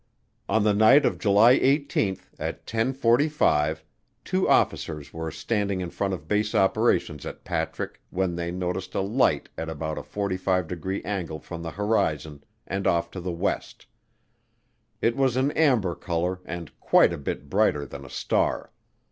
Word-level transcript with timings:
On 0.49 0.63
the 0.63 0.73
night 0.73 1.05
of 1.05 1.19
July 1.19 1.51
18, 1.51 2.17
at 2.39 2.65
ten 2.65 2.91
forty 2.91 3.29
five, 3.29 3.83
two 4.25 4.49
officers 4.49 5.13
were 5.13 5.29
standing 5.29 5.79
in 5.79 5.91
front 5.91 6.11
of 6.15 6.27
base 6.27 6.55
operations 6.55 7.23
at 7.23 7.43
Patrick 7.43 8.01
when 8.09 8.35
they 8.35 8.49
noticed 8.49 8.95
a 8.95 8.99
light 9.01 9.47
at 9.59 9.69
about 9.69 9.99
a 9.99 10.03
45 10.03 10.67
degree 10.67 11.03
angle 11.03 11.37
from 11.39 11.61
the 11.61 11.69
horizon 11.69 12.43
and 12.65 12.87
off 12.87 13.11
to 13.11 13.21
the 13.21 13.31
west. 13.31 13.85
It 15.03 15.15
was 15.15 15.35
an 15.37 15.51
amber 15.51 15.93
color 15.93 16.39
and 16.45 16.71
"quite 16.79 17.13
a 17.13 17.17
bit 17.19 17.47
brighter 17.47 17.85
than 17.85 18.03
a 18.03 18.09
star." 18.09 18.71